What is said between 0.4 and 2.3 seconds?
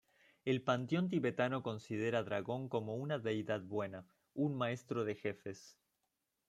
El panteón tibetano considera